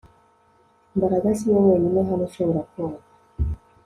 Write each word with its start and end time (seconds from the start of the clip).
Mbaraga 0.95 1.29
siwe 1.39 1.59
wenyine 1.67 1.99
hano 2.09 2.23
ushobora 2.29 2.61
koga 2.71 3.01